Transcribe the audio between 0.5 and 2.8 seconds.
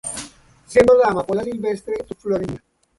Siendo la "Amapola silvestre" su flor insignia.